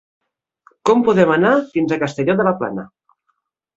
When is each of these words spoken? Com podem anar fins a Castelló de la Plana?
Com 0.89 1.03
podem 1.09 1.33
anar 1.35 1.53
fins 1.75 1.93
a 1.93 1.99
Castelló 2.07 2.39
de 2.41 2.49
la 2.49 2.57
Plana? 2.63 2.87